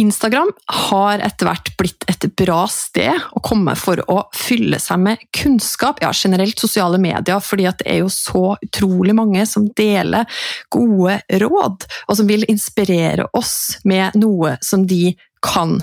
[0.00, 0.50] Instagram
[0.88, 6.00] har etter hvert blitt et bra sted å komme for å fylle seg med kunnskap.
[6.02, 10.28] Ja, generelt sosiale medier, fordi det er jo så utrolig mange som deler
[10.72, 15.78] gode råd, og som vil inspirere oss med noe som de kan.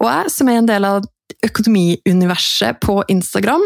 [0.00, 1.04] Og jeg, som er en del av
[1.44, 3.64] økonomiuniverset på Instagram,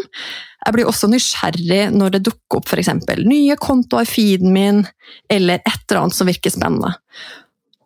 [0.66, 2.90] jeg blir også nysgjerrig når det dukker opp f.eks.
[3.22, 4.82] nye kontoer i feeden min,
[5.30, 6.96] eller et eller annet som virker spennende.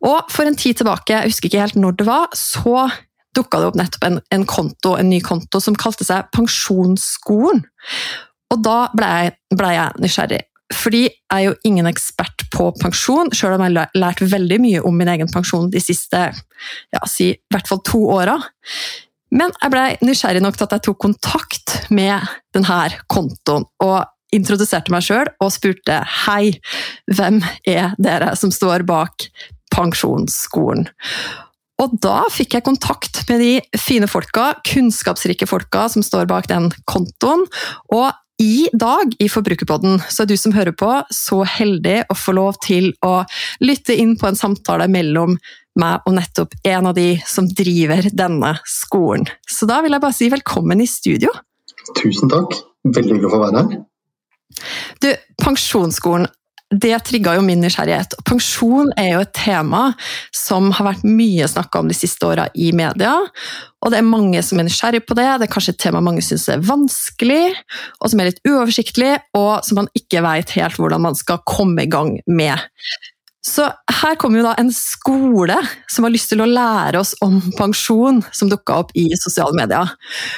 [0.02, 2.88] Og for en tid tilbake, jeg husker ikke helt når det var, så
[3.36, 7.62] dukka det opp nettopp en, en, konto, en ny konto som kalte seg Pensjonsskolen.
[8.52, 10.42] Og da ble jeg, ble jeg nysgjerrig.
[10.72, 14.82] Fordi jeg er jo ingen ekspert på pensjon, sjøl om jeg har lært veldig mye
[14.88, 18.38] om min egen pensjon de siste ja, si, hvert fall to åra.
[19.32, 22.80] Men jeg ble nysgjerrig nok til at jeg tok kontakt med denne
[23.12, 23.68] kontoen.
[23.84, 26.54] og introduserte meg sjøl og spurte hei,
[27.12, 29.26] hvem er dere som står bak
[29.72, 30.86] Pensjonsskolen.
[31.82, 36.68] Og da fikk jeg kontakt med de fine folka, kunnskapsrike folka som står bak den
[36.86, 37.46] kontoen.
[37.90, 42.34] Og i dag i Forbrukerpodden så er du som hører på, så heldig å få
[42.36, 43.22] lov til å
[43.62, 45.36] lytte inn på en samtale mellom
[45.78, 49.24] meg og nettopp en av de som driver denne skolen.
[49.48, 51.32] Så da vil jeg bare si velkommen i studio.
[51.98, 52.58] Tusen takk.
[52.84, 53.82] Veldig hyggelig å få være her.
[55.02, 55.08] Du,
[55.40, 56.28] Pensjonsskolen,
[56.72, 58.16] det trigga jo min nysgjerrighet.
[58.28, 59.90] Pensjon er jo et tema
[60.34, 63.12] som har vært mye snakka om de siste åra i media.
[63.82, 65.28] Og det er mange som er nysgjerrig på det.
[65.40, 67.54] Det er kanskje et tema mange syns er vanskelig,
[68.00, 71.84] og som er litt uoversiktlig, og som man ikke veit helt hvordan man skal komme
[71.84, 72.62] i gang med.
[73.42, 75.56] Så her kommer jo da en skole
[75.90, 79.90] som har lyst til å lære oss om pensjon, som dukka opp i sosiale medier.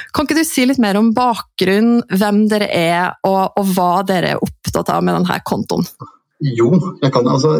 [0.09, 4.33] Kan ikke du si litt mer om bakgrunn, hvem dere er, og, og hva dere
[4.33, 5.85] er opptatt av med denne kontoen?
[6.43, 6.67] Jo,
[6.99, 7.51] jeg kan, altså,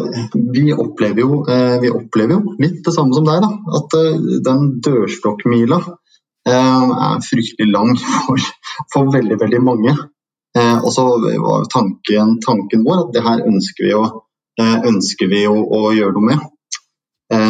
[0.52, 3.40] vi, opplever jo, eh, vi opplever jo litt det samme som deg.
[3.40, 3.78] Da.
[3.78, 7.94] At eh, den dørstokkmila eh, er fryktelig lang
[8.26, 8.44] for,
[8.92, 9.96] for veldig, veldig mange.
[10.56, 14.04] Og så var tanken, tanken, vår at det her ønsker vi å,
[14.88, 16.46] ønsker vi å, å gjøre noe med.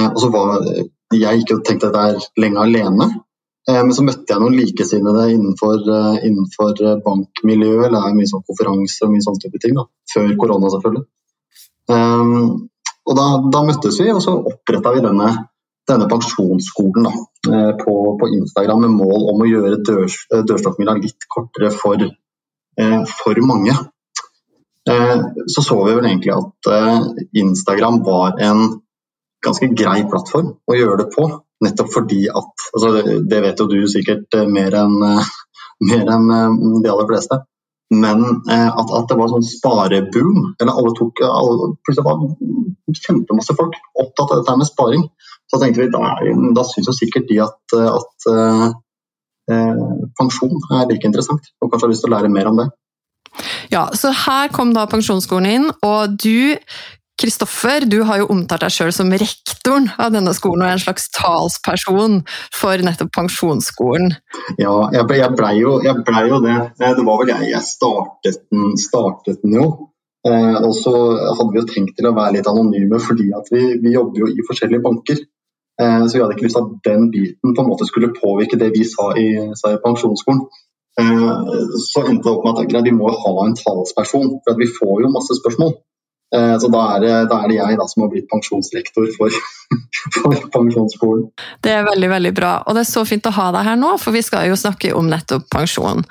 [0.08, 0.64] Og så var
[1.14, 3.06] Jeg ikke jeg er lenge alene.
[3.66, 5.80] Men så møtte jeg noen likesinnede innenfor,
[6.22, 9.74] innenfor bankmiljøet, eller mye sånn konferanser og mye sånne type ting.
[9.74, 9.82] Da.
[10.12, 11.02] Før korona, selvfølgelig.
[11.90, 12.68] Um,
[13.06, 15.28] og da, da, møttes vi, og så oppretta vi denne,
[15.86, 17.12] denne pensjonsskolen da,
[17.52, 20.16] eh, på, på, Instagram med mål om å gjøre dør,
[20.48, 23.76] dørstokkmila litt kortere for, eh, for mange.
[24.90, 25.14] Eh,
[25.54, 28.66] så så vi vel egentlig at Instagram var en
[29.46, 31.28] ganske grei plattform å gjøre det på.
[31.64, 34.96] Nettopp fordi at altså Det vet jo du sikkert mer enn
[35.90, 36.32] mer enn
[36.82, 37.38] de aller fleste.
[37.94, 40.38] Men eh, at, at, det var sånn spareboom.
[40.60, 42.24] eller alle tok, alle, Plutselig var
[42.96, 45.04] kjempemasse folk opptatt av dette med sparing.
[45.46, 46.16] Så tenkte vi da,
[46.56, 48.66] da syns jo sikkert de at, at eh,
[50.18, 52.66] pensjon er like interessant, og kanskje har lyst til å lære mer om det.
[53.70, 56.56] Ja, så her kom da pensjonsskolen inn, og du
[57.16, 60.82] Kristoffer, du har jo omtalt deg sjøl som rektoren av denne skolen og er en
[60.82, 62.18] slags talsperson
[62.52, 64.12] for nettopp pensjonsskolen.
[64.60, 66.56] Ja, jeg blei ble jo, ble jo, det.
[66.76, 69.70] Det var vel jeg jeg startet den, startet den jo.
[70.26, 70.92] Eh, og så
[71.38, 74.44] hadde vi jo tenkt til å være litt anonyme fordi vi, vi jobber jo i
[74.48, 75.24] forskjellige banker.
[75.80, 78.60] Eh, så vi hadde ikke lyst til at den biten på en måte skulle påvirke
[78.60, 80.44] det vi sa i, sa i pensjonsskolen.
[81.00, 81.56] Eh,
[81.88, 85.12] så endte det opp med at vi må ha en talsperson, for vi får jo
[85.16, 85.76] masse spørsmål.
[86.34, 89.36] Eh, så da er, det, da er det jeg da, som har blitt pensjonsrektor for,
[90.16, 91.28] for, pensjonsskolen.
[91.62, 93.92] Det er veldig veldig bra, og det er så fint å ha deg her nå,
[94.02, 96.02] for vi skal jo snakke om nettopp pensjon.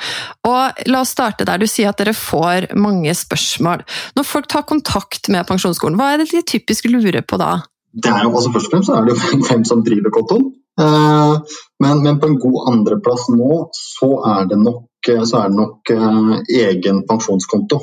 [0.47, 1.59] Og La oss starte der.
[1.59, 3.83] Du sier at dere får mange spørsmål.
[4.15, 7.57] Når folk tar kontakt med pensjonsskolen, hva er det de typisk lurer på da?
[7.95, 10.53] Det er jo, altså Først og fremst er det jo hvem som driver kontoen.
[10.79, 15.59] Eh, men, men, på en god andreplass nå, så er det nok, så er det
[15.59, 16.33] nok eh,
[16.69, 17.81] egen pensjonskonto.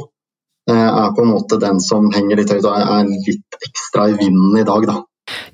[0.70, 4.18] Eh, er på en måte den som henger litt høyt og er litt ekstra i
[4.20, 5.00] vinden i dag, da.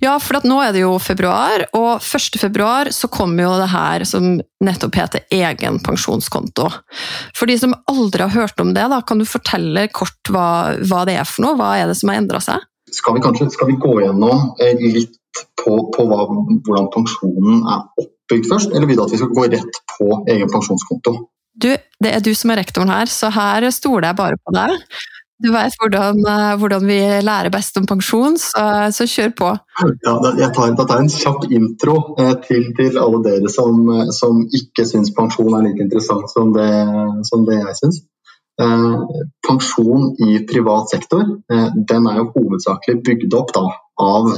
[0.02, 2.38] Ja, for nå er det jo februar, og 1.
[2.40, 6.69] februar så kommer jo det her som nettopp heter egen pensjonskonto.
[7.37, 10.49] For de som aldri har hørt om det, da, kan du fortelle kort hva,
[10.88, 11.58] hva det er for noe?
[11.58, 12.64] Hva er det som har endra seg?
[12.94, 15.19] Skal vi kanskje skal vi gå gjennom eh, litt
[15.60, 16.22] på, på hva,
[16.64, 20.52] hvordan pensjonen er oppbygd først, eller vil du at vi skal gå rett på egen
[20.52, 21.16] pensjonskonto?
[21.58, 24.76] Du, det er du som er rektoren her, så her stoler jeg bare på deg.
[25.38, 29.50] Du vet hvordan, eh, hvordan vi lærer best om pensjon, så, så kjør på.
[30.02, 34.10] Ja, jeg tar, jeg tar en kjapp intro eh, til, til alle dere som, eh,
[34.14, 36.69] som ikke syns pensjon er like interessant som det,
[37.31, 38.05] som det jeg syns.
[39.46, 43.62] Pensjon i privat sektor den er jo hovedsakelig bygd opp da,
[44.02, 44.32] av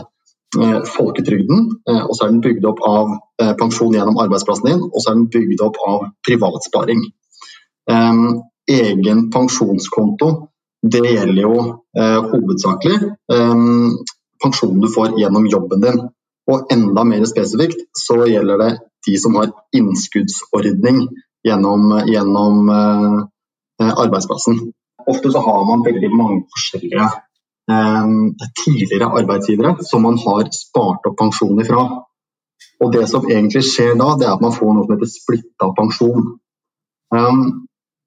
[0.50, 3.12] folketrygden, og så er den bygd opp av
[3.61, 7.05] pensjon gjennom arbeidsplassen din, og så er den bygd opp av privatsparing.
[8.70, 10.31] Egen pensjonskonto
[10.82, 11.56] det gjelder jo
[11.99, 12.99] eh, hovedsakelig
[13.32, 13.64] eh,
[14.41, 15.99] pensjonen du får gjennom jobben din.
[16.50, 18.70] Og enda mer spesifikt så gjelder det
[19.06, 21.03] de som har innskuddsordning
[21.46, 23.19] gjennom, gjennom eh,
[23.85, 24.73] eh arbeidsplassen.
[25.06, 27.19] Ofte så har man veldig mange forskjellige eh,
[28.64, 31.84] tidligere arbeidsgivere som man har spart opp pensjon ifra.
[32.81, 35.70] Og det som egentlig skjer da, det er at man får noe som heter splitta
[35.76, 36.31] pensjon.
[37.14, 37.43] Um,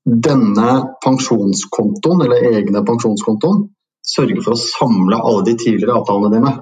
[0.04, 0.70] denne
[1.04, 3.68] pensjonskontoen, eller egne pensjonskontoen,
[4.04, 6.54] sørger for å samle alle de tidligere avtalene dine,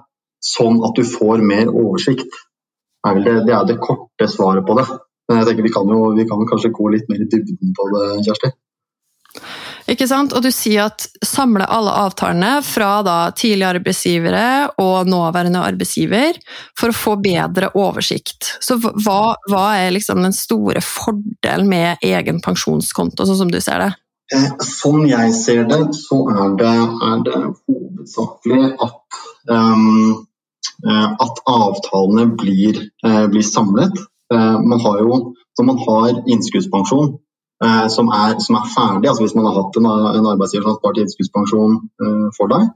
[0.46, 2.36] sånn at du får mer oversikt.
[3.02, 4.86] Det er det korte svaret på det.
[5.30, 7.88] Men Jeg tenker Vi kan jo vi kan kanskje gå litt mer i dybden på
[7.94, 8.52] det, Kjersti.
[9.92, 10.32] Ikke sant?
[10.32, 14.44] Og du sier at samle alle avtalene fra da tidligere arbeidsgivere
[14.80, 16.38] og nåværende arbeidsgiver
[16.80, 18.54] for å få bedre oversikt.
[18.64, 23.84] Så hva, hva er liksom den store fordelen med egen pensjonskonto, sånn som du ser
[23.84, 23.92] det?
[24.32, 26.76] Eh, sånn jeg ser det, så er det,
[27.10, 29.20] er det hovedsakelig at,
[29.52, 30.22] um,
[30.88, 34.00] at avtalene blir, uh, blir samlet.
[34.32, 35.16] Man har jo,
[35.60, 37.31] når man har innskuddspensjon, Eh,
[37.62, 39.10] som er, som, er, ferdig.
[39.10, 42.72] altså Hvis man har hatt en, en arbeidsgiver som har spart innskuddspensjon uh, for deg,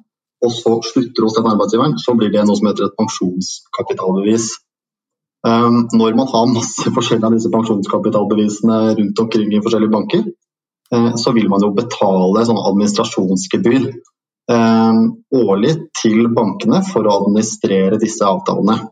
[0.46, 4.50] og så slutter hos den arbeidsgiveren, så blir det noe som heter et pensjonskapitalbevis.
[5.46, 10.26] Um, når man har masse forskjellige av disse pensjonskapitalbevisene rundt omkring i forskjellige banker,
[10.94, 15.02] uh, så vil man jo betale sånn administrasjonsgebyr uh,
[15.42, 18.84] årlig til bankene for å administrere disse avtalene.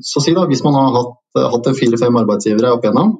[0.00, 1.16] så si da, Hvis man har hatt,
[1.52, 3.10] hatt fire-fem arbeidsgivere opp igjennom,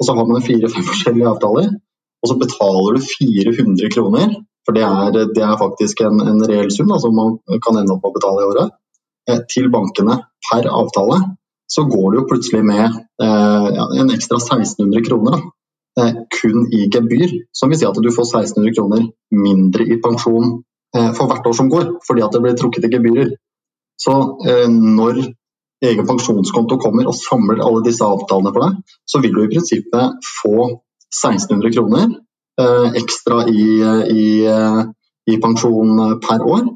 [0.00, 1.72] og så har man fire-fem forskjellige avtaler,
[2.20, 4.32] og så betaler du 400 kroner,
[4.66, 8.02] for det er, det er faktisk en, en reell sum som man kan ende opp
[8.04, 8.74] med å betale i året,
[9.28, 10.18] eh, til bankene
[10.48, 11.20] per avtale,
[11.70, 12.84] så går det jo plutselig med
[13.22, 13.68] eh,
[14.02, 15.44] en ekstra 1600 kroner.
[16.00, 20.60] Eh, kun i gebyr, som vil si at du får 1600 kroner mindre i pensjon
[20.96, 23.32] eh, for hvert år som går, fordi at det blir trukket i gebyrer.
[24.00, 24.14] Så
[24.48, 25.24] eh, når
[25.80, 30.30] egen pensjonskonto kommer og samler alle disse avtalene for deg, så vil du i prinsippet
[30.40, 30.56] få
[31.10, 32.10] 1600 kroner
[32.60, 33.64] eh, ekstra i,
[34.12, 34.82] i, eh,
[35.32, 36.68] i, pensjon per år.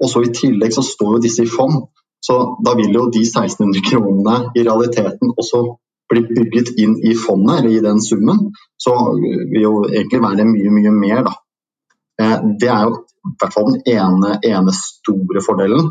[0.00, 1.88] Og så I tillegg så står jo disse i fond,
[2.24, 5.62] så da vil jo de 1600 kronene i realiteten også
[6.10, 8.50] bli bygget inn i fondet, eller i den summen.
[8.80, 11.34] Så vil jo egentlig være mye, mye mer, da.
[12.20, 15.90] Eh, det er jo i hvert fall den ene, ene store fordelen.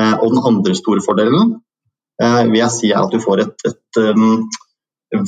[0.00, 1.69] Og den andre store fordelen Eh,
[2.20, 4.42] vil jeg si er at du får et, et um,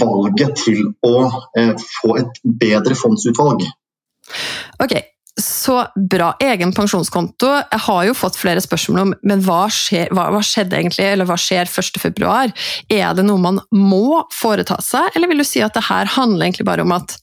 [0.01, 3.65] valget til å uh, få et bedre fondsutvalg.
[4.83, 4.95] Ok,
[5.41, 6.35] så bra.
[6.45, 7.51] Egen pensjonskonto.
[7.73, 11.29] Jeg har jo fått flere spørsmål om men hva, skjer, hva, hva skjedde egentlig, eller
[11.29, 12.29] hva skjer 1.2?
[12.93, 16.49] Er det noe man må foreta seg, eller vil du si at det her handler
[16.49, 17.17] egentlig bare om at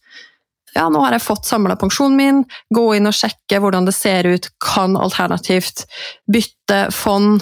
[0.75, 2.41] ja, nå har jeg fått samla pensjonen min,
[2.73, 5.85] gå inn og sjekke hvordan det ser ut, kan alternativt
[6.29, 7.41] bytte fond,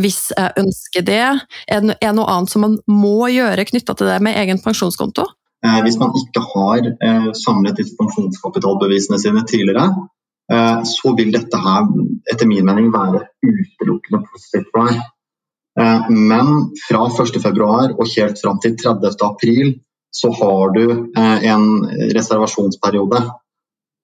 [0.00, 1.24] hvis jeg ønsker det?
[1.68, 5.26] Er det noe annet som man må gjøre knytta til det med egen pensjonskonto?
[5.62, 9.84] Eh, hvis man ikke har eh, samlet disse pensjonskapitalbevisene sine tidligere,
[10.52, 11.86] eh, så vil dette her
[12.32, 15.02] etter min mening være utelukkende positivt for deg.
[16.12, 16.48] Men
[16.84, 19.70] fra 1.2 og helt fram til 30.4
[20.12, 20.82] så har du
[21.16, 21.62] en
[22.12, 23.20] reservasjonsperiode.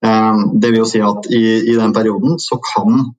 [0.01, 3.11] Det vil jo si at i, i den perioden så kan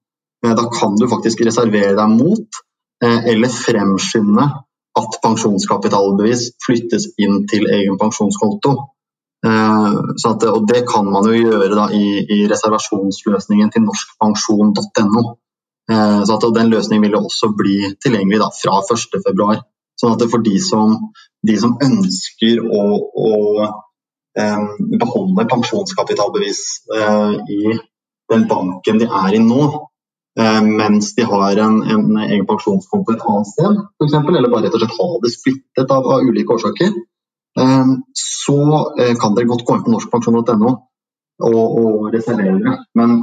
[0.42, 2.60] da kan du faktisk reservere deg mot
[3.04, 4.46] eh, eller fremskynde
[5.00, 8.76] at pensjonskapitalbevis flyttes inn til egen pensjonskonto.
[9.46, 9.98] Eh,
[10.32, 15.26] at, og Det kan man jo gjøre da, i, i, reservasjonsløsningen til norskpensjon.no.
[15.90, 19.52] Så at, Den løsningen vil jo også bli tilgjengelig da, fra 1.2.
[20.00, 20.94] Sånn at for de som,
[21.44, 22.84] de som ønsker å,
[23.26, 23.32] å
[24.38, 24.68] eh,
[25.02, 26.62] beholde pensjonskapitalbevis
[26.96, 27.80] eh, i
[28.30, 29.89] den banken de er i nå, Eh,
[30.40, 34.84] mens de har en, en egen pensjonskonto et annet sted, f.eks., eller bare rett og
[34.84, 36.94] slett ha det splittet av, av ulike årsaker,
[37.60, 37.92] eh,
[38.22, 38.60] så
[39.00, 40.72] eh, kan dere godt gå inn på norskpensjon.no
[41.50, 42.78] og, og reservere det.
[43.00, 43.18] Men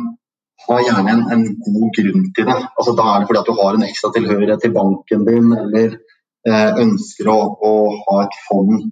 [0.67, 2.59] ha gjerne en, en, god grunn til det.
[2.75, 5.99] Altså, da er det fordi at du har en ekstra tilhørighet til banken din, eller
[6.47, 7.73] ønsker å, å,
[8.05, 8.87] ha et fond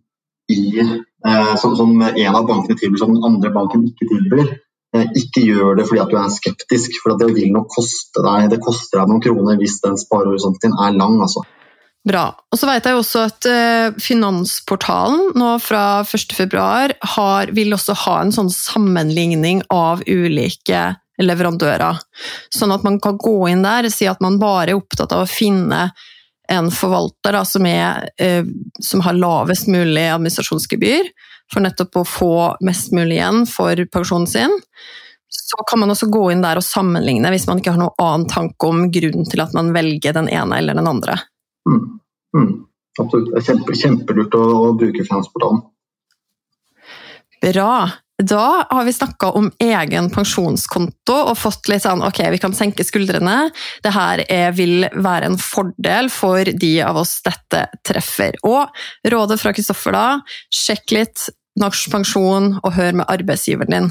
[0.51, 4.55] i, eh, som, som, en av bankene tilbyr, som den andre banken ikke tilbyr.
[4.95, 8.53] Eh, ikke gjør det fordi at du er skeptisk, for det vil nok koste deg
[8.53, 11.19] det koster deg noen kroner hvis den sparehorisonten din er lang.
[11.25, 11.43] altså.
[12.05, 12.27] Bra.
[12.53, 18.35] Og så vet jeg også at uh, Finansportalen nå fra 1.2 vil også ha en
[18.35, 20.91] sånn sammenligning av ulike
[21.23, 22.03] leverandører.
[22.53, 25.25] Sånn at man kan gå inn der og si at man bare er opptatt av
[25.25, 25.89] å finne
[26.53, 28.45] en forvalter da, som, er, uh,
[28.85, 31.09] som, har lavest mulig administrasjonsgebyr,
[31.53, 32.35] for nettopp å få
[32.65, 34.55] mest mulig igjen for pensjonen sin.
[35.35, 38.29] Så kan man også gå inn der og sammenligne, hvis man ikke har noen annen
[38.31, 41.19] tanke om grunnen til at man velger den ene eller den andre.
[41.69, 41.83] Mm.
[42.35, 42.53] Mm,
[43.01, 43.33] absolutt.
[43.33, 45.63] Det er kjempe, kjempelurt å, å bruke Finansportalen.
[47.45, 47.71] Bra.
[48.23, 52.87] Da har vi snakka om egen pensjonskonto og fått litt sånn ok, vi kan senke
[52.87, 53.49] skuldrene.
[53.83, 58.39] Dette vil være en fordel for de av oss dette treffer.
[58.47, 58.71] Og
[59.11, 60.07] rådet fra Kristoffer da,
[60.55, 61.27] sjekk litt
[61.59, 63.91] norsk pensjon og hør med arbeidsgiveren din.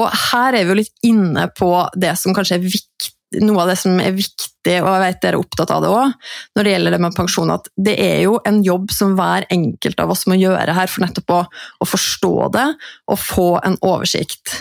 [0.00, 3.70] Og her er vi jo litt inne på det som kanskje er viktig noe av
[3.72, 6.16] det som er viktig, og jeg vet dere er opptatt av det òg,
[6.56, 10.02] når det gjelder det med pensjon, at det er jo en jobb som hver enkelt
[10.02, 11.40] av oss må gjøre her for nettopp å,
[11.82, 12.66] å forstå det
[13.10, 14.58] og få en oversikt.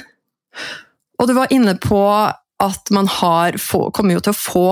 [1.21, 2.01] Og du var inne på
[2.61, 3.57] at man har,
[3.93, 4.65] kommer jo til å få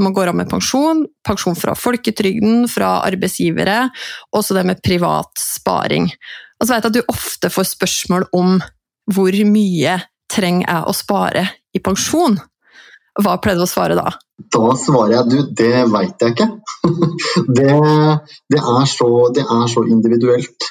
[0.00, 3.90] når man går av med pensjon, pensjon fra folketrygden, fra arbeidsgivere,
[4.32, 6.06] også det med privat sparing.
[6.56, 8.54] Og så vet jeg at du ofte får spørsmål om
[9.12, 9.98] hvor mye
[10.30, 11.44] trenger jeg å spare
[11.76, 12.38] i pensjon?
[13.24, 14.12] Hva pleide du å svare da?
[14.50, 16.48] Da svarer jeg du, det veit jeg ikke.
[17.58, 17.74] det,
[18.52, 20.70] det, er så, det, er så, individuelt.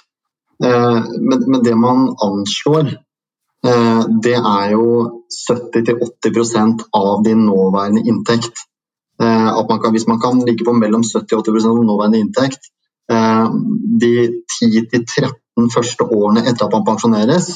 [0.64, 2.96] Eh, men, men, det man anslår,
[3.68, 4.88] eh, det er jo
[5.36, 8.66] 70-80% av din nåværende inntekt.
[9.22, 12.74] Eh, man kan, hvis man kan ligge på mellom 70-80% av nåværende inntekt
[13.10, 14.10] de
[14.54, 17.48] 10-13 første årene etter at man pensjoneres,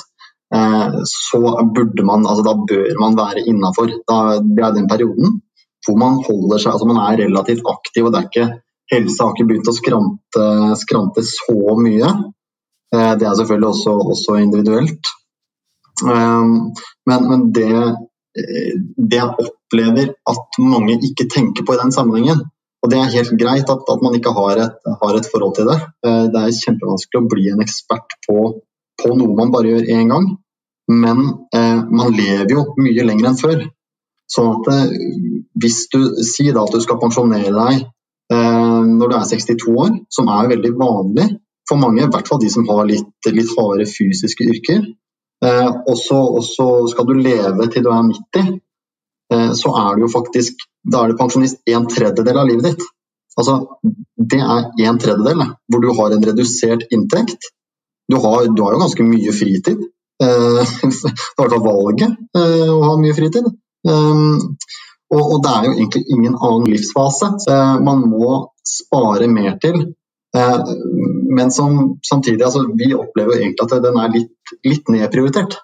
[1.10, 1.40] så
[1.74, 3.90] burde man, altså da bør man være innafor.
[3.90, 5.40] Det er den perioden
[5.84, 8.06] hvor man holder seg, altså man er relativt aktiv.
[8.06, 8.48] og det er ikke,
[8.94, 10.48] Helsa har ikke begynt å skrante,
[10.80, 12.14] skrante så mye.
[12.94, 15.12] Eh, det er selvfølgelig også, også individuelt.
[16.08, 16.50] Eh,
[17.10, 17.70] men, men det,
[18.36, 22.46] det, jeg opplever at mange ikke tenker på i den sammenhengen,
[22.84, 25.70] og det er helt greit at, at man ikke har et, har et, forhold til
[25.70, 25.78] det.
[26.04, 28.40] Det er kjempevanskelig å bli en ekspert på,
[29.00, 30.26] på noe man bare gjør én gang.
[30.94, 31.24] Men
[31.56, 33.64] eh, man lever jo mye lenger enn før.
[34.34, 34.96] Sånn at eh,
[35.64, 40.32] hvis du sier at du skal pensjonere deg eh, når du er 62 år, som
[40.34, 41.30] er veldig vanlig
[41.70, 44.84] for mange, i hvert fall de som har litt, litt harde fysiske yrker,
[45.46, 48.54] eh, og så skal du leve til du er 90,
[49.34, 52.88] eh, så er du jo faktisk da er du pensjonist en tredjedel av livet ditt.
[53.40, 53.56] Altså,
[54.20, 57.50] det er en tredjedel hvor du har en redusert inntekt.
[58.12, 59.80] Du har, du har jo ganske mye fritid.
[60.22, 60.68] Eh,
[61.38, 63.50] det var valget eh, å ha mye fritid.
[63.88, 64.24] Eh,
[65.14, 67.36] og, det er jo egentlig ingen annen livsfase
[67.86, 68.30] man må
[68.66, 69.92] spare mer til.
[70.34, 75.60] Men som, samtidig, altså, vi opplever egentlig at den er litt, litt nedprioritert.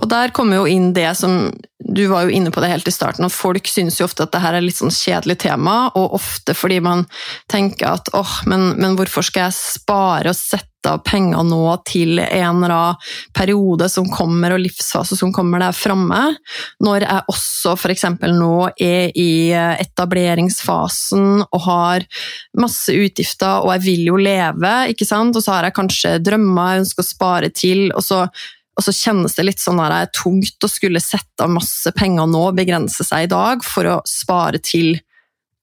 [0.00, 1.50] Og der kommer jo inn det som
[1.86, 4.32] Du var jo inne på det helt i starten, og folk synes jo ofte at
[4.34, 7.04] det her er litt sånn kjedelig tema, og ofte fordi man
[7.52, 11.62] tenker at åh, oh, men, men, hvorfor skal jeg spare og sette av penger nå
[11.88, 16.22] til en eller annen periode som kommer, og livsfase som kommer der framme,
[16.84, 18.06] når jeg også f.eks.
[18.32, 22.06] nå er i etableringsfasen og har
[22.58, 26.76] masse utgifter, og jeg vil jo leve, ikke sant, og så har jeg kanskje drømmer
[26.76, 28.26] jeg ønsker å spare til, og så
[28.76, 31.88] og så kjennes det litt sånn at det er tungt å skulle sette av masse
[31.96, 34.98] penger nå, begrense seg i dag, for å spare til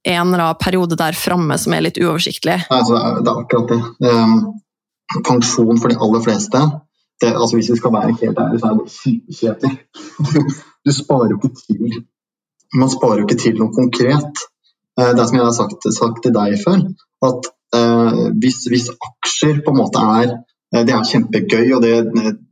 [0.03, 2.57] en eller annen periode der framme som er litt uoversiktlig.
[2.73, 4.09] Altså, det er akkurat det.
[4.09, 4.33] Um,
[5.27, 6.63] pensjon for de aller fleste
[7.21, 9.73] det, altså Hvis vi skal være helt ærlige, så er det kjempekjedelig.
[10.85, 11.99] Du sparer jo ikke til
[12.75, 14.41] Man sparer jo ikke til noe konkret.
[14.97, 16.81] Det det som jeg har sagt, sagt til deg før,
[17.29, 20.33] at eh, hvis, hvis aksjer på en måte er
[20.73, 21.93] Eh, det er kjempegøy, og det,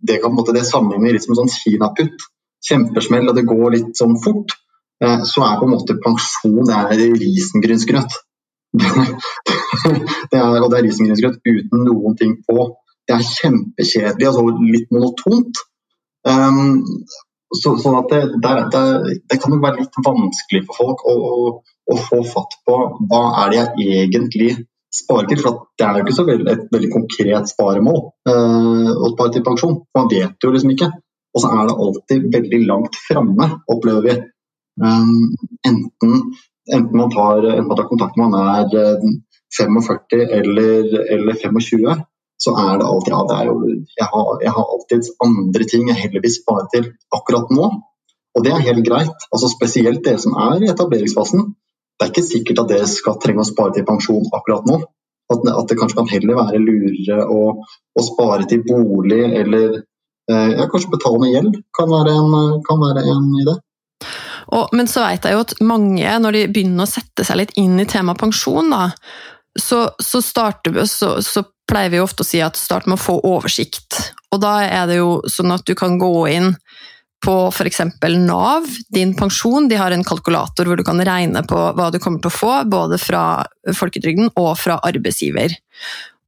[0.07, 2.27] det, kan, måte, det sammenligner litt som en sånn kinaputt.
[2.67, 4.53] Kjempesmell, og det går litt sånn fort.
[5.01, 8.19] Eh, så er på en måte pensjon det er risengrynsgrøt.
[10.31, 12.69] det er, og det er risengrynsgrøt uten noen ting på.
[13.07, 15.61] Det er kjempekjedelig, altså litt monotont.
[16.27, 16.79] Um,
[17.51, 21.15] så, sånn at det, det, det, det, kan jo være litt vanskelig for folk å,
[21.15, 21.53] å,
[21.91, 22.77] å, få fatt på
[23.11, 24.51] hva er det jeg egentlig
[24.93, 25.41] sparer til.
[25.43, 29.47] For det er jo ikke så veldig, et veldig konkret sparemål uh, å spare til
[29.47, 29.81] pensjon.
[29.97, 30.91] Man vet jo liksom ikke.
[31.31, 34.15] Og så er det alltid veldig langt framme, opplever vi.
[34.81, 35.35] Um,
[35.67, 36.31] enten,
[36.73, 38.95] enten, man tar, enten, man tar, kontakt når man er
[39.57, 42.03] 45 eh, eller, eller 25,
[42.41, 43.55] så er det alltid ja, det er jo,
[43.99, 47.67] jeg, har, jeg har alltid andre ting jeg heller vil spare til akkurat nå.
[48.31, 49.27] Og det er helt greit.
[49.33, 51.51] altså Spesielt dere som er i etableringsfasen.
[51.99, 54.79] Det er ikke sikkert at dere skal trenge å spare til pensjon akkurat nå.
[55.31, 57.41] At, at det kanskje kan heller være lurere å,
[57.99, 61.59] å spare til bolig eller eh, ja, kanskje betale med gjeld.
[61.77, 62.33] Kan være en,
[62.65, 63.55] kan være en idé.
[64.49, 67.53] Og, men så vet jeg jo at mange, når de begynner å sette seg litt
[67.59, 68.89] inn i temaet pensjon, da,
[69.59, 73.13] så, så, starter, så, så, pleier vi ofte å si at start med å få
[73.23, 73.95] oversikt.
[74.35, 76.49] Og da er det jo sånn at du kan gå inn
[77.23, 77.79] på f.eks.
[78.25, 79.69] Nav, din pensjon.
[79.71, 82.53] De har en kalkulator hvor du kan regne på hva du kommer til å få,
[82.67, 83.23] både fra
[83.77, 85.55] folketrygden og fra arbeidsgiver.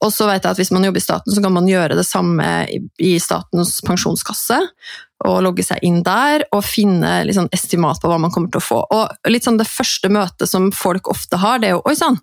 [0.03, 2.07] Og så vet jeg at Hvis man jobber i staten, så kan man gjøre det
[2.07, 2.47] samme
[2.99, 4.59] i Statens pensjonskasse.
[5.27, 8.65] Og Logge seg inn der og finne liksom estimat på hva man kommer til å
[8.65, 8.81] få.
[8.93, 12.19] Og litt sånn Det første møtet som folk ofte har, det er jo Oi sann,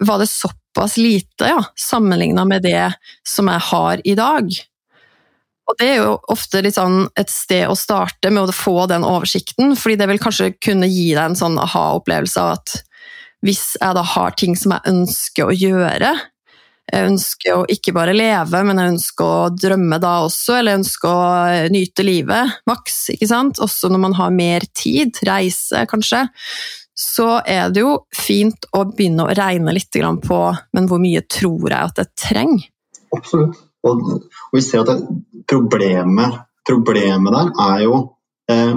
[0.00, 2.90] var det såpass lite, ja, sammenligna med det
[3.26, 4.50] som jeg har i dag?
[5.66, 9.74] Og det er jo ofte sånn et sted å starte med å få den oversikten,
[9.74, 12.76] fordi det vil kanskje kunne gi deg en sånn aha-opplevelse av at
[13.44, 16.12] hvis jeg da har ting som jeg ønsker å gjøre,
[16.86, 20.82] jeg ønsker å ikke bare leve, men jeg ønsker å drømme da også, eller jeg
[20.84, 23.60] ønsker å nyte livet maks, ikke sant?
[23.62, 26.22] Også når man har mer tid, reise kanskje,
[26.96, 30.40] så er det jo fint å begynne å regne litt på
[30.72, 32.68] men hvor mye tror jeg at jeg trenger?
[33.16, 33.58] Absolutt.
[33.86, 34.00] Og,
[34.54, 37.98] vi ser at det, problemet, problemet, der er jo
[38.50, 38.72] eh,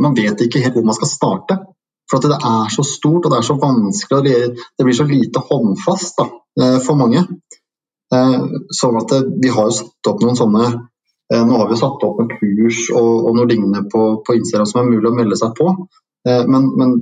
[0.00, 1.56] Man vet ikke helt hvor man skal starte.
[2.10, 5.42] For det er så stort og det er så vanskelig, og det blir så lite
[5.46, 7.20] håndfast da, eh, for mange.
[8.10, 8.38] Eh,
[8.74, 10.64] sånn at Vi har jo satt opp noen sånne
[11.30, 14.66] eh, nå har vi satt opp en kurs og, og noe lignende på, på, Instagram
[14.66, 15.70] som er mulig å melde seg på.
[16.26, 16.96] Eh, men, men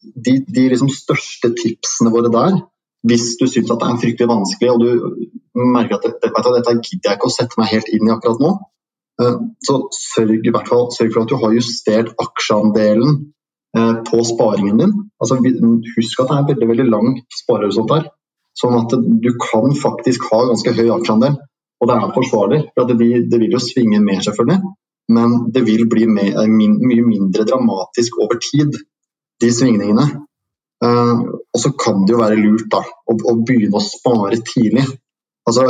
[0.00, 2.56] de, de liksom største tipsene våre der,
[3.06, 7.18] hvis du syns det er fryktelig vanskelig og du merker at dette, dette gidder jeg
[7.18, 8.56] ikke å sette meg helt inn i akkurat nå,
[9.20, 13.18] eh, så sørg, i hvert fall, sørg for at du har justert aksjeandelen
[13.76, 14.98] eh, på sparingen din.
[15.20, 18.08] Altså, husk at det er veldig veldig lang sparehorisont der.
[18.56, 21.36] Sånn at du kan faktisk ha ganske høy aksjeandel.
[21.76, 22.60] Og det er forsvarlig.
[22.74, 24.74] for det, det vil jo svinge mer, selvfølgelig.
[25.12, 28.78] Men det vil bli mer, mye mindre dramatisk over tid,
[29.42, 30.06] de svingningene.
[30.84, 34.84] Uh, og så kan det jo være lurt da, å, å, begynne å spare tidlig.
[35.48, 35.68] Altså,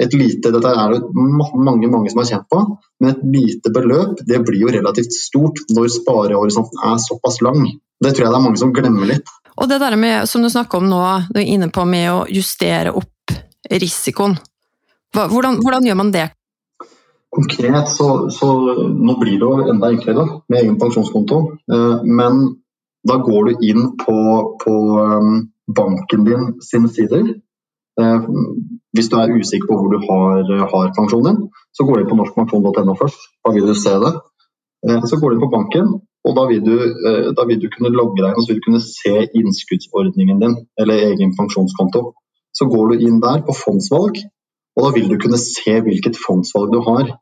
[0.00, 2.62] et lite, Dette er det mange mange som har kjent på,
[3.02, 7.66] men et lite beløp det blir jo relativt stort når sparehorisonten er såpass lang.
[8.00, 9.28] Det tror jeg det er mange som glemmer litt.
[9.60, 12.22] Og det der med, som du snakker om nå, du er inne på med å
[12.32, 13.34] justere opp
[13.70, 14.38] risikoen.
[15.12, 16.30] Hvordan, hvordan gjør man det?
[17.32, 18.48] Konkret så, så,
[18.92, 21.38] nå blir det jo enda enklere med egen pensjonskonto.
[21.68, 22.42] Uh, men
[23.08, 24.16] da går du inn på,
[24.62, 27.34] på um, banken din sine sider.
[28.00, 28.20] Eh,
[28.96, 32.10] hvis du er usikker på hvor du har, har pensjonen din, så går du inn
[32.12, 33.26] på norskpensjon.no først.
[33.44, 34.12] Da vil du se det.
[34.88, 37.68] Eh, så går du inn på banken, og da vil, du, eh, da vil du
[37.72, 42.12] kunne logge deg og så vil du kunne se innskuddsordningen din, eller egen pensjonskonto.
[42.54, 44.20] Så går du inn der på fondsvalg,
[44.76, 47.14] og da vil du kunne se hvilket fondsvalg du har.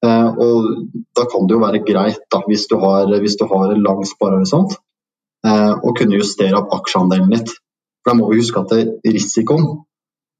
[0.00, 0.68] Og
[1.18, 4.00] da kan det jo være greit, da, hvis, du har, hvis du har en lang
[4.08, 4.78] sparehorisont,
[5.44, 5.56] å
[5.90, 7.50] og kunne justere opp aksjeandelen litt.
[8.00, 8.72] For da må vi huske at
[9.04, 9.66] risikoen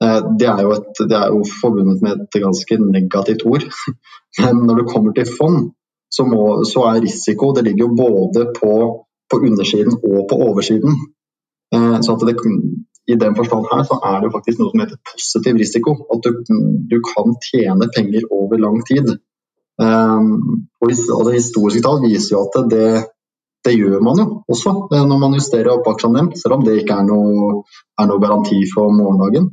[0.02, 3.66] eh, det er, et, det er jo forbundet med et ganske negativt ord.
[4.40, 5.70] Men når det kommer til fond,
[6.10, 8.74] så, må, så er risiko Det ligger jo både på,
[9.30, 10.98] på undersiden og på oversiden.
[11.74, 12.36] Eh, så det,
[13.06, 15.96] I den forstand her så er det jo faktisk noe som heter positiv risiko.
[16.12, 16.42] At du,
[16.90, 19.16] du kan tjene penger over lang tid.
[19.80, 22.88] Og, og Historiske tall viser jo at det,
[23.64, 26.96] det gjør man jo også eh, når man justerer opp aksjeandelen, selv om det ikke
[26.96, 27.62] er noe,
[28.00, 29.50] er noe, garanti for morgendagen.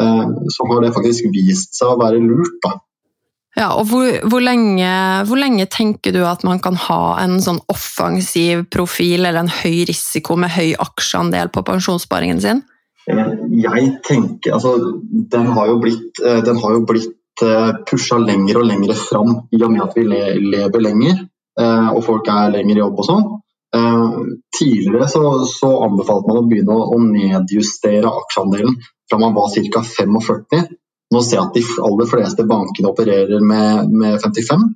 [0.00, 2.76] Eh, så har det faktisk vist seg å være lurt, da.
[3.58, 4.90] Ja, og hvor, hvor, lenge,
[5.26, 9.86] hvor, lenge, tenker du at man kan ha en sånn offensiv profil eller en høy
[9.90, 12.62] risiko med høy aksjeandel på pensjonssparingen sin?
[13.10, 14.76] Eh, jeg tenker Altså,
[15.34, 17.16] den har jo blitt, den har jo blitt
[17.88, 21.20] pusha lenger og lenger fram i og med at vi lever lenger.
[21.60, 23.24] Eh, og folk er lenger i jobb og sånn.
[23.76, 24.20] Eh,
[24.58, 28.78] tidligere så, så, anbefalte man å begynne å nedjustere aksjeandelen
[29.10, 29.82] fra man var ca.
[29.86, 30.70] 45.
[31.10, 34.68] Nå ser jeg at de aller fleste bankene opererer med, med 55.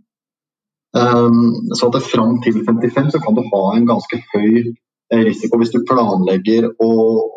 [0.94, 4.74] Um, eh, så at fram til 55 så kan du ha en ganske høy
[5.14, 6.90] risiko hvis du planlegger å,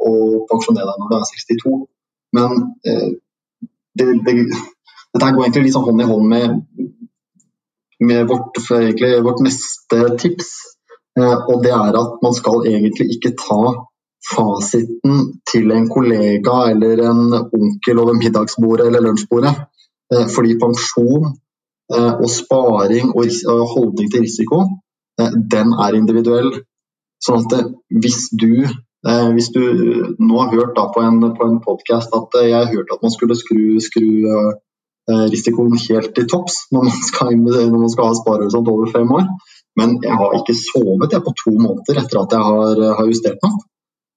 [0.09, 0.11] å
[0.49, 1.75] pensjonere deg når du er 62.
[2.37, 2.57] Men
[2.89, 3.09] eh,
[3.97, 4.35] det, det,
[5.13, 6.87] dette går egentlig litt sånn hånd i hånd med
[7.99, 10.49] med vårt, egentlig, vårt neste tips.
[11.19, 13.61] Eh, og det er at man skal egentlig ikke ta
[14.25, 15.19] fasiten
[15.51, 19.53] til en kollega eller en onkel over middagsbordet eller lunsjbordet.
[20.13, 21.31] Eh, fordi pensjon
[21.93, 24.63] eh, og sparing og holdning til risiko,
[25.19, 26.51] eh, den er individuell.
[27.23, 28.61] Sånn at hvis du,
[29.33, 29.61] hvis du
[30.21, 33.79] nå har hørt på en, på en podkast at jeg hørte at man skulle skru,
[33.81, 34.11] skru
[35.31, 37.33] risikoen helt til topps når man skal,
[37.71, 39.25] når man skal ha sparehorisont over fem år,
[39.81, 43.41] men jeg har ikke sovet jeg, på to måneder etter at jeg har, har justert
[43.41, 43.57] meg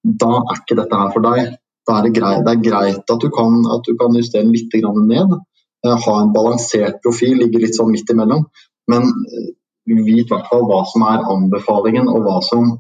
[0.03, 1.55] da er ikke dette her for deg.
[1.89, 4.55] Da er det, greit, det er greit at du kan, at du kan justere den
[4.55, 4.75] litt
[5.09, 5.39] ned.
[5.87, 8.45] Eh, ha en balansert profil, ligge litt sånn midt imellom.
[8.91, 9.51] Men eh,
[9.91, 12.75] vit i hvert fall hva som er anbefalingen, og hva som,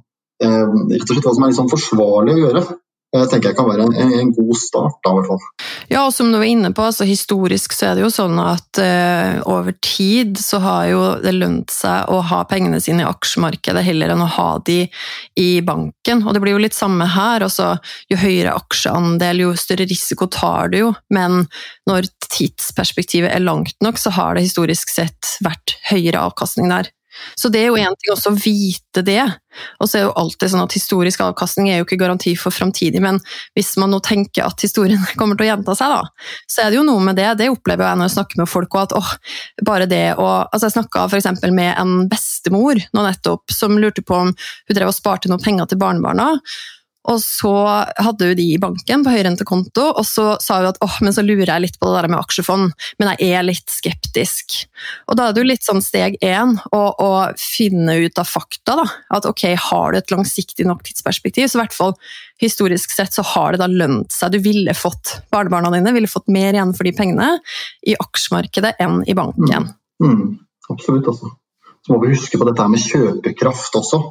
[0.44, 2.64] eh, rett og slett, hva som er liksom forsvarlig å gjøre.
[3.16, 5.00] Jeg tenker jeg kan være en, en god start.
[5.04, 5.40] da, hvert fall.
[5.90, 8.78] Ja, og som du var inne på, altså Historisk så er det jo sånn at
[8.78, 13.82] uh, over tid så har jo det lønt seg å ha pengene sine i aksjemarkedet
[13.82, 14.84] heller enn å ha de
[15.34, 16.22] i banken.
[16.22, 17.42] Og det blir jo litt samme her.
[17.42, 17.72] altså
[18.12, 20.94] Jo høyere aksjeandel, jo større risiko tar du jo.
[21.10, 21.48] Men
[21.90, 26.94] når tidsperspektivet er langt nok, så har det historisk sett vært høyere avkastning der.
[27.38, 29.22] Så det er jo én ting også å vite det.
[29.82, 33.02] Og så er jo alltid sånn at historisk avkastning er jo ikke garanti for framtidig,
[33.02, 33.18] men
[33.58, 36.80] hvis man nå tenker at historien kommer til å gjenta seg, da, så er det
[36.80, 37.28] jo noe med det.
[37.40, 39.14] Det opplever jeg når jeg snakker med folk, og at åh,
[39.66, 41.26] bare det å Altså, jeg snakka f.eks.
[41.52, 45.68] med en bestemor nå nettopp, som lurte på om hun drev og sparte noen penger
[45.70, 46.32] til barnebarna.
[47.08, 47.52] Og så
[47.96, 51.24] hadde hun de i banken på høyrentekonto, og så sa hun at åh, men så
[51.24, 54.58] lurer jeg litt på det der med aksjefond, men jeg er litt skeptisk.
[55.08, 57.10] Og da er det jo litt sånn steg én å, å
[57.40, 58.86] finne ut av fakta, da.
[59.16, 61.96] At ok, har du et langsiktig nok tidsperspektiv, så i hvert fall
[62.40, 64.36] historisk sett så har det da lønt seg.
[64.36, 67.32] Du ville fått barnebarna dine ville fått mer igjen for de pengene
[67.88, 69.72] i aksjemarkedet enn i banken.
[70.04, 70.24] Mm, mm,
[70.72, 71.32] absolutt, altså.
[71.80, 74.02] Så må vi huske på dette her med kjøpekraft også.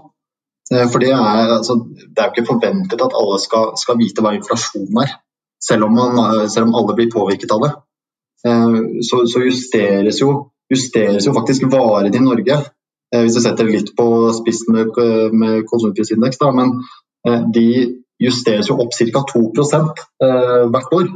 [0.73, 4.23] Eh, for det er, altså, det er jo ikke forventet at alle skal, skal vite
[4.23, 5.15] hva inflasjon er,
[5.69, 7.71] selv om, man, eh, selv om, alle blir påvirket av det.
[8.47, 8.75] Eh,
[9.07, 10.35] så, så justeres, jo,
[10.69, 12.61] justeres, jo, faktisk varene i Norge,
[13.09, 14.05] hvis du setter litt på
[14.37, 14.97] spissen med,
[15.33, 16.75] med konsumprisindeks, men
[17.55, 17.63] de
[18.21, 19.23] justeres jo opp ca.
[19.31, 20.03] 2%
[20.69, 21.07] hvert år.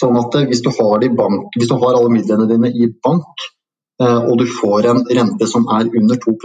[0.00, 0.70] Sånn at hvis du,
[1.18, 3.44] bank, hvis du har alle midlene dine i bank,
[4.00, 6.38] og du får en rente som er under 2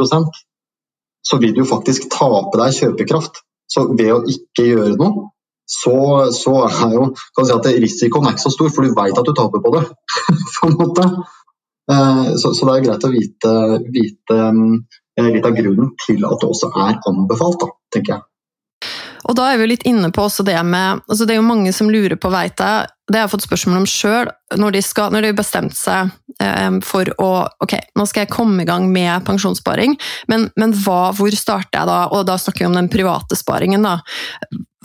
[1.25, 3.41] så vil du faktisk tape deg kjøpekraft.
[3.71, 5.29] Så ved å ikke gjøre noe,
[5.65, 5.95] så,
[6.29, 9.25] så er jo kan si at risikoen er ikke så stor, for du vet at
[9.25, 9.81] du taper på det.
[10.59, 11.07] på en måte.
[11.91, 13.55] Eh, så, så, det er greit å vite,
[13.93, 18.25] vite eh, litt av grunnen til at det også er anbefalt, da, tenker jeg.
[19.25, 21.71] Og da er vi litt inne på også det med altså Det er jo mange
[21.73, 25.37] som lurer på, veit jeg, det har jeg fått spørsmål om sjøl, når, de har
[25.37, 26.09] bestemt seg
[26.41, 27.29] eh, for å
[27.61, 29.93] Ok, nå skal jeg komme i gang med pensjonssparing,
[30.31, 31.99] men, men hva, hvor starter jeg da?
[32.15, 33.99] Og da snakker vi om den private sparingen, da.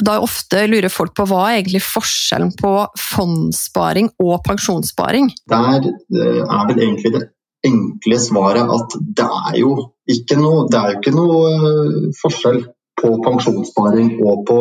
[0.01, 2.75] Da ofte lurer folk på hva er egentlig forskjellen på
[3.11, 5.33] fondssparing og pensjonssparing?
[5.53, 7.25] Der eh, er vel egentlig det
[7.67, 9.75] enkle svaret at det er jo
[10.09, 12.63] ikke noe, det er jo ikke noe eh, forskjell
[13.01, 14.61] på pensjonssparing og på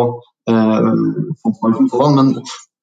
[0.50, 2.32] men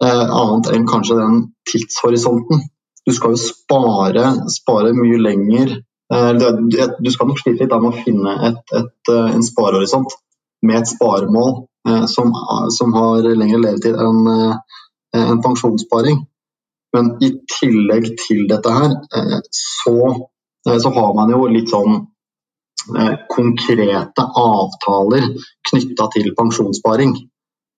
[0.04, 2.64] annet enn kanskje den tidshorisonten.
[3.06, 5.76] Du skal jo spare, spare mye lenger.
[6.12, 6.32] Eh,
[7.00, 10.16] du skal nok slite litt med å finne et, et, eh, en sparehorisont
[10.66, 11.66] med et sparemål
[12.10, 12.32] som,
[12.74, 14.24] som har lengre levetid enn
[15.14, 16.16] en pensjonssparing.
[16.96, 18.96] Men i tillegg til dette her,
[19.54, 19.94] så,
[20.66, 22.00] så har man jo litt sånn
[23.30, 25.28] konkrete avtaler
[25.70, 27.14] knytta til pensjonssparing.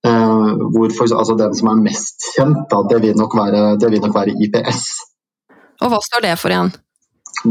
[0.07, 4.03] Uh, hvor for, altså Den som er mest kjent, da, det, vil være, det vil
[4.05, 4.85] nok være IPS.
[5.83, 6.71] Og Hva står det for igjen?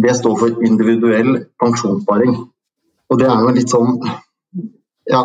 [0.05, 2.39] Det står for individuell pensjonssparing.
[3.09, 4.01] Og det er jo litt sånn
[5.09, 5.23] ja,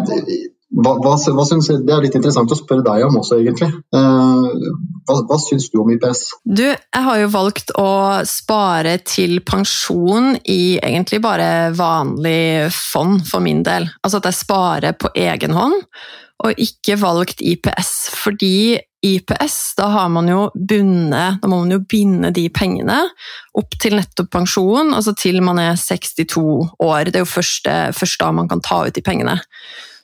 [0.73, 3.69] hva, hva, hva synes, Det er litt interessant å spørre deg om også, egentlig.
[3.93, 4.71] Uh,
[5.05, 6.23] hva, hva syns du om IPS?
[6.43, 7.89] Du, jeg har jo valgt å
[8.27, 13.89] spare til pensjon i egentlig bare vanlig fond, for min del.
[14.01, 15.77] Altså at jeg sparer på egen hånd
[16.43, 21.81] og ikke valgt IPS, fordi IPS, da har man jo bundet Da må man jo
[21.91, 23.01] binde de pengene
[23.59, 26.39] opp til nettopp pensjon, altså til man er 62
[26.79, 27.11] år.
[27.11, 29.37] Det er jo først, da man kan ta ut de pengene.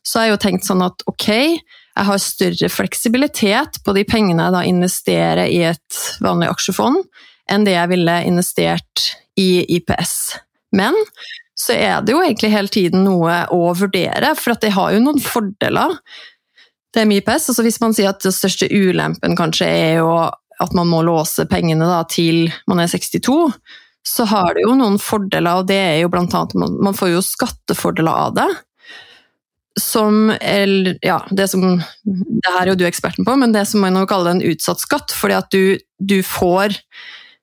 [0.04, 4.46] Så jeg har jo tenkt sånn at ok, jeg har større fleksibilitet på de pengene
[4.48, 7.04] jeg da investerer i et vanlig aksjefond,
[7.50, 10.14] enn det jeg ville investert i IPS.
[10.76, 10.96] Men
[11.60, 15.20] så er det jo egentlig hele tiden noe å vurdere, for det har jo noen
[15.24, 15.98] fordeler.
[16.94, 17.50] Det er mye pess.
[17.52, 20.14] Altså hvis man sier at den største ulempen kanskje er jo
[20.60, 23.36] at man må låse pengene da, til man er 62,
[24.08, 27.14] så har det jo noen fordeler, og det er jo blant annet man, man får
[27.14, 28.50] jo skattefordeler av det.
[29.80, 31.62] som eller, ja, det som
[32.04, 35.14] Det her er jo du eksperten på, men det som man kaller en utsatt skatt.
[35.16, 36.76] Fordi at du, du får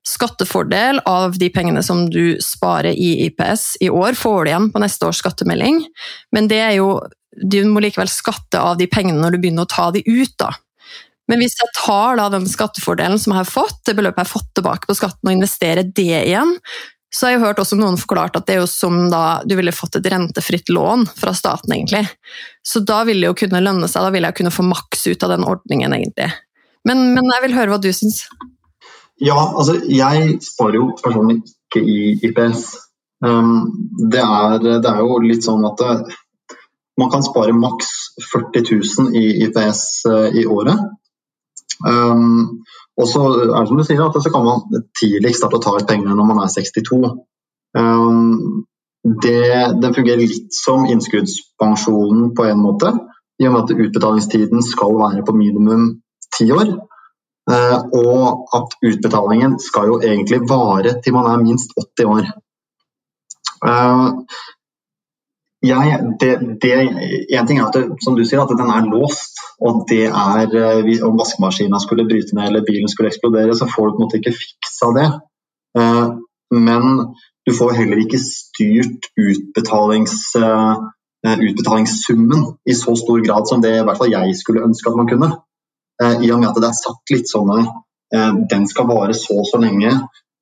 [0.07, 4.81] skattefordel av de pengene som du sparer i IPS i år, får du igjen på
[4.83, 5.81] neste års skattemelding.
[6.35, 6.93] Men det er jo,
[7.35, 10.33] du må likevel skatte av de pengene når du begynner å ta de ut.
[10.39, 10.53] da.
[11.27, 14.35] Men hvis jeg tar da den skattefordelen som jeg har fått, det beløpet jeg har
[14.37, 16.55] fått tilbake på skatten, og investerer det igjen,
[17.13, 19.75] så har jeg hørt også noen forklart at det er jo som da du ville
[19.75, 22.03] fått et rentefritt lån fra staten, egentlig.
[22.63, 25.23] Så da vil det jo kunne lønne seg, da vil jeg kunne få maks ut
[25.23, 26.29] av den ordningen, egentlig.
[26.87, 28.23] Men, men jeg vil høre hva du syns.
[29.23, 32.75] Ja, altså jeg sparer jo personlig ikke i IPS.
[33.25, 33.73] Um,
[34.11, 36.59] det, er, det, er, jo litt sånn at det, eh,
[37.01, 37.89] man kan spare maks
[38.21, 40.77] 40 000 i IPS uh, i året.
[41.85, 42.61] Um,
[42.97, 45.75] og så er det som du sier, at så kan man tidligst starte å ta
[45.77, 47.01] ut pengene når man er 62.
[47.77, 48.63] Um,
[49.23, 49.43] det,
[49.81, 52.93] det, fungerer litt som innskuddspensjonen på en måte,
[53.37, 55.89] i og med at utbetalingstiden skal være på minimum
[56.37, 56.73] ti år.
[57.47, 62.25] Uh, og at utbetalingen skal jo egentlig vare til man er minst 80 år.
[63.63, 64.25] Uh,
[65.65, 66.31] jeg, det,
[66.61, 66.71] det,
[67.33, 69.39] en ting er at det, som du sier, at den er låst.
[69.59, 73.87] og det er, eh, Om vaskemaskinen skulle bryte ned eller bilen skulle eksplodere, så får
[73.87, 75.07] du på en måte ikke fiksa det.
[75.77, 76.07] Eh,
[76.51, 76.83] men
[77.47, 80.75] du får heller ikke styrt utbetalings, eh,
[81.25, 85.09] utbetalingssummen i så stor grad som det i hvert fall jeg skulle ønske at man
[85.09, 85.31] kunne.
[85.97, 89.47] I og med at det er satt litt sånn her Den skal vare så og
[89.49, 89.89] så lenge.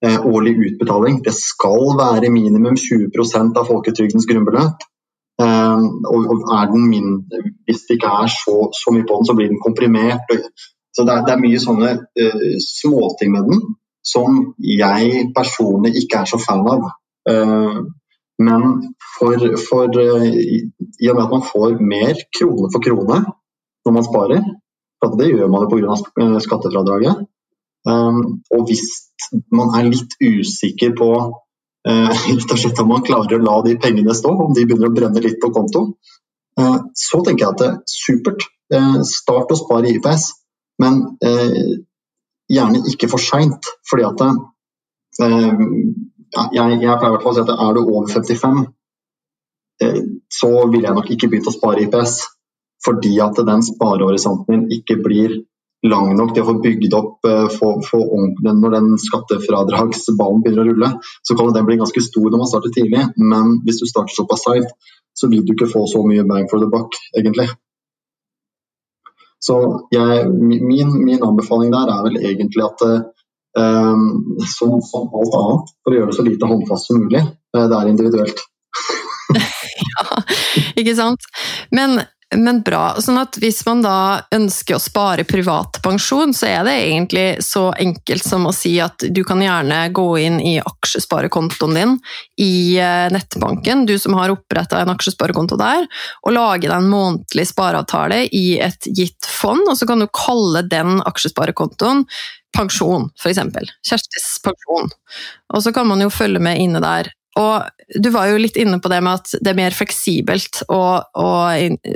[0.03, 1.21] Årlig utbetaling.
[1.23, 4.83] Det skal være minimum 20% av folketrygdens grunnbeløp.
[5.39, 9.49] Og er den mindre, hvis det ikke er så, så, mye på den, så blir
[9.51, 10.29] den komprimert.
[10.95, 11.91] Så det er, det er mye sånne
[12.21, 13.63] uh, småting med den
[14.05, 16.85] som jeg personlig ikke er så fan av.
[17.27, 17.81] Uh,
[18.45, 18.67] men
[19.17, 23.23] for, for uh, i og med at man får mer krone for krone
[23.85, 24.45] når man sparer,
[25.11, 26.39] for det gjør man jo pga.
[26.43, 27.25] skattefradraget,
[27.89, 28.85] um, og hvis
[29.53, 31.09] man er litt usikker på
[31.89, 35.39] uh, om man klarer å la de pengene stå, om de begynner å brenne litt
[35.41, 35.85] på konto.
[36.59, 38.47] uh, så tenker jeg at det er supert.
[38.73, 40.31] Uh, start å spare i IPS,
[40.81, 41.03] men
[42.51, 43.69] gjerne ikke for seint.
[43.87, 44.23] Fordi at
[45.21, 48.57] jeg, jeg pleier i hvert fall å si at er du over 55,
[50.35, 52.17] så ville jeg nok ikke begynt å spare IPS.
[52.83, 55.39] Fordi at den sparehorisonten ikke blir
[55.85, 60.71] lang nok til å få bygd opp få, for, for Når den skattefradragsballen begynner å
[60.71, 60.91] rulle,
[61.25, 63.03] så kan den bli ganske stor når man starter tidlig.
[63.21, 64.73] Men hvis du starter såpass seint,
[65.15, 67.47] så vil du ikke få så mye bang for the buck, egentlig.
[69.45, 69.55] Så
[69.93, 74.07] jeg, min, min, anbefaling der er vel egentlig at um,
[74.41, 77.21] som, som, alt annet, for å gjøre det så lite håndfast som mulig,
[77.55, 78.41] det er individuelt.
[79.85, 80.23] ja,
[80.81, 81.29] ikke sant.
[81.75, 81.99] Men
[82.35, 82.95] men bra.
[83.01, 87.67] Sånn at hvis man da ønsker å spare privat pensjon, så er det egentlig så
[87.71, 91.93] enkelt som å si at du kan gjerne gå inn i aksjesparekontoen din
[92.41, 95.85] i eh, nettbanken, du som har oppretta en aksjesparekonto der,
[96.25, 100.65] og lage deg en månedlig spareavtale i et gitt fond, og så kan du kalle
[100.69, 102.05] den aksjesparekontoen
[102.55, 103.41] pensjon, f.eks.
[103.85, 104.89] Kjerstis pensjon.
[105.53, 108.79] Og så kan man jo følge med inne der og du var jo litt inne
[108.81, 111.29] på det med at det er mer fleksibelt å, å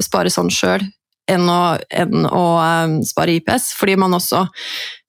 [0.03, 0.83] spare sånn sjøl
[1.29, 4.47] enn å, enn å um, spare IPS, fordi man også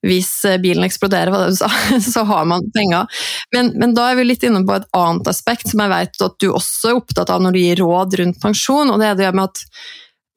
[0.07, 0.31] hvis
[0.63, 1.51] bilen eksploderer,
[2.13, 3.09] så har man penger.
[3.55, 6.39] Men, men, da er vi litt inne på et annet aspekt som jeg vet at
[6.41, 9.33] du også er opptatt av når du gir råd rundt pensjon, og det er det
[9.37, 9.65] med at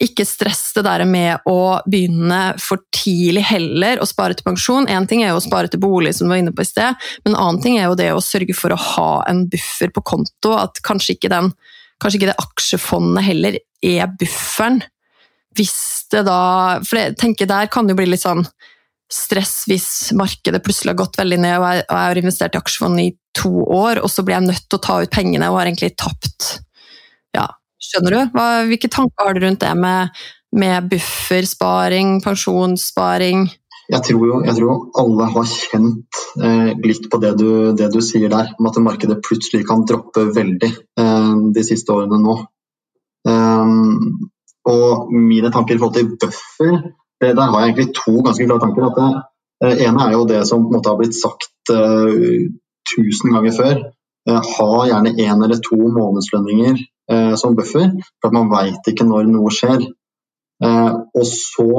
[0.03, 4.87] ikke stress det der med å begynne for tidlig heller å spare til pensjon.
[4.91, 6.99] Én ting er jo å spare til bolig, som du var inne på i sted,
[7.23, 10.03] men en annen ting er jo det å sørge for å ha en buffer på
[10.13, 10.55] konto.
[10.57, 11.53] At kanskje ikke, den,
[12.03, 14.83] kanskje ikke det aksjefondet heller er bufferen.
[15.57, 15.77] Hvis
[16.09, 18.41] det da For jeg tenker der kan det jo bli litt sånn
[19.13, 19.87] stress hvis
[20.17, 24.01] markedet plutselig har gått veldig ned, og jeg, har investert i aksjefond i to år,
[24.01, 26.55] og så blir jeg nødt til å ta ut pengene og har egentlig tapt
[27.37, 27.45] ja,
[27.93, 28.21] Skjønner du?
[28.33, 30.21] Hva, hvilke tanker har du rundt det med,
[30.57, 33.43] med buffersparing, pensjonssparing?
[33.91, 37.99] Jeg tror jo jeg tror alle har kjent eh, litt på det du, det du,
[38.01, 42.37] sier der, om at markedet plutselig kan droppe veldig eh, de siste årene nå.
[43.29, 44.31] Um,
[44.67, 46.79] og mine tanker i forhold til buffer,
[47.21, 48.87] det, der har jeg egentlig to ganske klare tanker.
[48.89, 49.11] At det,
[49.67, 52.49] eh, ene er jo det som på en måte har blitt sagt uh,
[52.95, 53.85] tusen ganger før.
[54.25, 56.79] Ha gjerne én eller to månedslønninger
[57.11, 59.85] eh, som buffer, for at man veit ikke når noe skjer.
[60.63, 61.69] Eh, og så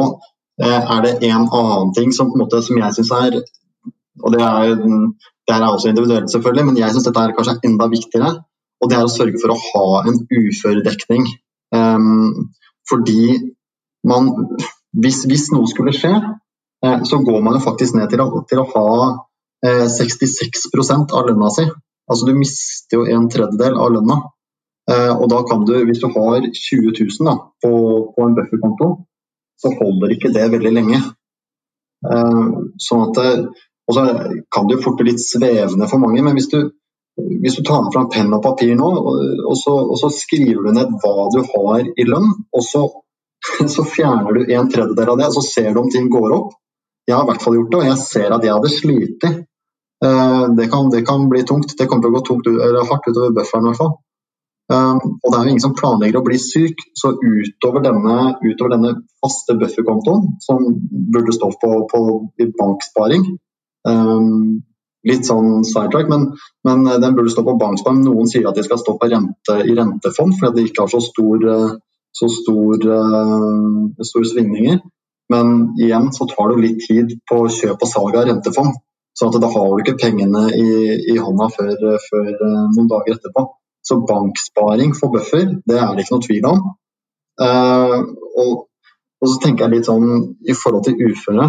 [0.63, 3.43] eh, er det en annen ting som, måte, som jeg syns er
[4.23, 4.75] og det er,
[5.49, 8.31] det er også individuelt, selvfølgelig, men jeg syns dette er kanskje enda viktigere.
[8.83, 11.27] Og det er å sørge for å ha en uføredekning.
[11.75, 12.53] Um,
[12.87, 13.33] Fordi
[14.07, 14.29] man
[14.95, 16.13] hvis, hvis, noe skulle skje,
[16.85, 18.89] eh, så går man jo faktisk ned til å, til å ha
[19.67, 20.69] eh, 66
[21.17, 21.65] av lønna si.
[22.05, 24.21] Altså du mister jo en tredjedel av lønna.
[24.91, 27.75] Eh, og da kan du, hvis du har 20 000 da, på,
[28.15, 28.89] på en bufferkonto,
[29.61, 31.01] så holder ikke det veldig lenge.
[32.05, 32.49] Eh,
[32.87, 33.31] sånn at det,
[33.89, 34.05] og så
[34.53, 36.59] kan det jo fort bli litt svevende for mange, men hvis du,
[37.17, 38.91] hvis du tar fram penn og papir nå,
[39.45, 42.85] og så, og så, skriver du ned hva du har i lønn, og så,
[43.77, 46.55] så fjerner du en tredjedel av det, og så ser du om ting går opp.
[47.05, 49.27] Jeg har i hvert fall gjort det, og jeg ser at jeg hadde slitt.
[49.29, 51.77] Eh, det kan, det kan bli tungt.
[51.77, 53.93] Det kommer til å gå tungt, eller hardt utover bufferen i hvert fall.
[54.73, 58.73] Um, og det er jo ingen som planlegger å bli syk, så utover denne, utover
[58.73, 60.63] denne faste bufferkontoen, som
[61.13, 62.05] burde stå på, på
[62.61, 63.27] banksparing,
[63.85, 64.63] Um,
[65.05, 66.31] litt sånn sidetrack, men,
[66.65, 68.01] men, den burde stå på banksparing.
[68.07, 71.45] Noen sier at de skal stå rente, i rentefond fordi de ikke har så stor,
[72.15, 74.81] så stor, uh, store svingninger.
[75.33, 78.81] Men igjen så tar det litt tid på kjøp og salg av rentefond.
[79.15, 80.71] Så da har du ikke pengene i,
[81.13, 82.31] i hånda før, før,
[82.75, 83.45] noen dager etterpå.
[83.85, 86.61] Så banksparing for buffer, det er det ikke noe tvil om.
[87.41, 87.99] Uh,
[88.41, 88.53] og,
[89.21, 90.07] og, så tenker jeg litt sånn
[90.47, 91.49] i forhold til uføre.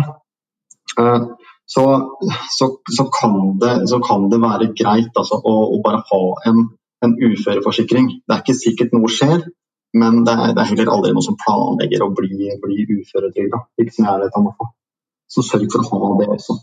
[1.00, 1.84] Uh, så,
[2.58, 2.68] så,
[2.98, 6.22] så, kan, det, så kan, det, være greit altså, å, å, bare ha
[6.52, 6.66] en,
[7.06, 8.12] en uføreforsikring.
[8.26, 9.48] Det er ikke sikkert noe skjer,
[9.96, 13.64] men det er, det er heller aldri noen som planlegger å bli, bli uføretrygda.
[15.32, 16.60] Så sørg for å ha det også.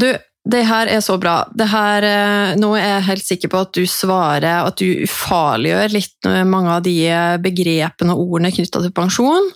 [0.00, 0.08] Du,
[0.44, 1.38] det her er så bra.
[1.56, 6.28] Her, eh, nå er jeg helt sikker på at du svarer at du ufarliggjør litt
[6.50, 6.98] mange av de
[7.40, 9.48] begrepene og ordene knytta til pensjon,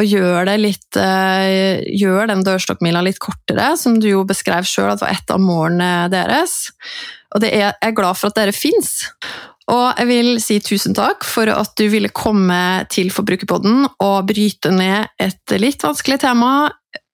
[0.00, 4.94] og gjør, det litt, eh, gjør den dørstokkmila litt kortere, som du jo beskrev sjøl
[4.94, 6.70] at var et av målene deres.
[7.34, 9.04] Og er, jeg er glad for at dere fins.
[9.70, 14.72] Og jeg vil si tusen takk for at du ville komme til Forbrukerpodden og bryte
[14.74, 16.70] ned et litt vanskelig tema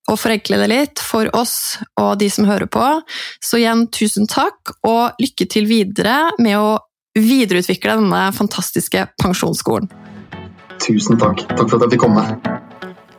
[0.07, 2.85] og forenkle det litt for oss og de som hører på.
[3.42, 6.77] Så igjen, tusen takk, og lykke til videre med å
[7.16, 9.88] videreutvikle denne fantastiske pensjonsskolen.
[10.83, 11.47] Tusen takk.
[11.57, 12.27] Takk for at jeg fikk komme.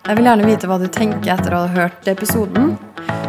[0.07, 2.77] Jeg vil gjerne vite hva du tenker etter å ha hørt episoden.